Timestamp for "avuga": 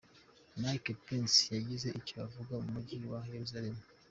2.25-2.53